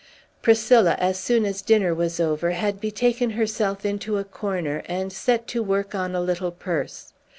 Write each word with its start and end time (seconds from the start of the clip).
Priscilla, 0.41 0.95
as 0.97 1.19
soon 1.19 1.45
as 1.45 1.61
dinner 1.61 1.93
was 1.93 2.19
over, 2.19 2.49
had 2.53 2.81
betaken 2.81 3.33
herself 3.33 3.85
into 3.85 4.17
a 4.17 4.23
corner, 4.23 4.81
and 4.87 5.13
set 5.13 5.45
to 5.45 5.61
work 5.61 5.93
on 5.93 6.15
a 6.15 6.21
little 6.21 6.49
purse. 6.49 7.13